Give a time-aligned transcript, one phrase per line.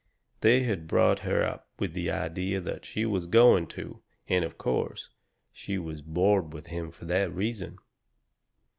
[0.39, 4.57] They had brought her up with the idea that she was going to, and, of
[4.57, 5.11] course,
[5.53, 7.77] she was bored with him for that reason.